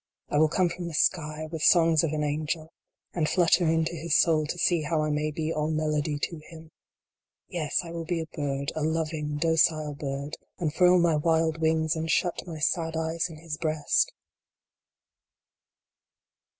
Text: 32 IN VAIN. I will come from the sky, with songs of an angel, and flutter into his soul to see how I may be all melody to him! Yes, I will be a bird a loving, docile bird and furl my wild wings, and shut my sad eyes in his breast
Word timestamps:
32 0.29 0.33
IN 0.33 0.33
VAIN. 0.33 0.39
I 0.39 0.41
will 0.41 0.49
come 0.49 0.69
from 0.75 0.87
the 0.87 0.93
sky, 0.95 1.45
with 1.51 1.61
songs 1.61 2.03
of 2.03 2.11
an 2.11 2.23
angel, 2.23 2.73
and 3.13 3.29
flutter 3.29 3.67
into 3.67 3.93
his 3.95 4.15
soul 4.19 4.47
to 4.47 4.57
see 4.57 4.81
how 4.81 5.03
I 5.03 5.11
may 5.11 5.29
be 5.29 5.53
all 5.53 5.69
melody 5.69 6.17
to 6.17 6.39
him! 6.47 6.71
Yes, 7.49 7.81
I 7.83 7.91
will 7.91 8.05
be 8.05 8.19
a 8.19 8.25
bird 8.25 8.71
a 8.75 8.81
loving, 8.81 9.37
docile 9.37 9.93
bird 9.93 10.37
and 10.57 10.73
furl 10.73 10.97
my 10.97 11.17
wild 11.17 11.59
wings, 11.59 11.95
and 11.95 12.09
shut 12.09 12.41
my 12.47 12.57
sad 12.57 12.97
eyes 12.97 13.29
in 13.29 13.35
his 13.37 13.57
breast 13.57 14.11